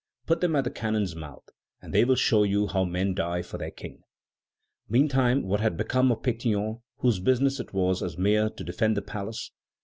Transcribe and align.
Put 0.25 0.41
them 0.41 0.55
at 0.55 0.63
the 0.63 0.71
cannon's 0.71 1.15
mouth, 1.15 1.47
and 1.79 1.93
they 1.93 2.03
will 2.05 2.15
show 2.15 2.41
you 2.41 2.65
how 2.65 2.85
men 2.85 3.13
die 3.13 3.43
for 3.43 3.59
their 3.59 3.69
King." 3.69 4.01
Meantime 4.89 5.43
what 5.43 5.59
had 5.59 5.77
become 5.77 6.11
of 6.11 6.23
Pétion, 6.23 6.81
whose 7.01 7.19
business 7.19 7.59
it 7.59 7.71
was, 7.71 8.01
as 8.01 8.17
mayor, 8.17 8.49
to 8.49 8.63
defend 8.63 8.97
the 8.97 9.03
palace? 9.03 9.51